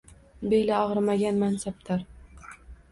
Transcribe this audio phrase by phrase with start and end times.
[0.53, 2.05] Beli og‘rimagan mansabdor